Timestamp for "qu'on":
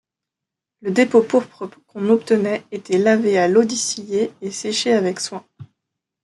1.85-2.09